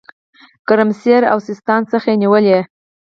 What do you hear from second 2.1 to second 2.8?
نیولې.